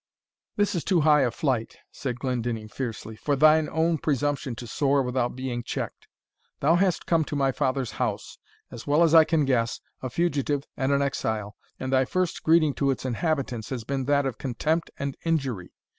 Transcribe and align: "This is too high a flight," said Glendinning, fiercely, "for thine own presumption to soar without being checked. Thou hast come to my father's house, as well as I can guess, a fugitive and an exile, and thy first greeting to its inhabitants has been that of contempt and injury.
"This 0.55 0.73
is 0.73 0.83
too 0.83 1.01
high 1.01 1.21
a 1.21 1.29
flight," 1.29 1.77
said 1.91 2.19
Glendinning, 2.19 2.69
fiercely, 2.69 3.15
"for 3.15 3.35
thine 3.35 3.69
own 3.69 3.99
presumption 3.99 4.55
to 4.55 4.65
soar 4.65 5.03
without 5.03 5.35
being 5.35 5.61
checked. 5.61 6.07
Thou 6.59 6.73
hast 6.73 7.05
come 7.05 7.23
to 7.25 7.35
my 7.35 7.51
father's 7.51 7.91
house, 7.91 8.39
as 8.71 8.87
well 8.87 9.03
as 9.03 9.13
I 9.13 9.25
can 9.25 9.45
guess, 9.45 9.79
a 10.01 10.09
fugitive 10.09 10.63
and 10.75 10.91
an 10.91 11.03
exile, 11.03 11.55
and 11.79 11.93
thy 11.93 12.05
first 12.05 12.41
greeting 12.41 12.73
to 12.81 12.89
its 12.89 13.05
inhabitants 13.05 13.69
has 13.69 13.83
been 13.83 14.05
that 14.05 14.25
of 14.25 14.39
contempt 14.39 14.89
and 14.97 15.15
injury. 15.23 15.71